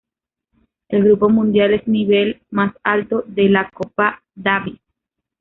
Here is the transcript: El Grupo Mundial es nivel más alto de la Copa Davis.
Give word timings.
El 0.89 1.03
Grupo 1.03 1.29
Mundial 1.29 1.75
es 1.75 1.87
nivel 1.87 2.41
más 2.49 2.73
alto 2.81 3.23
de 3.27 3.49
la 3.49 3.69
Copa 3.69 4.23
Davis. 4.33 4.79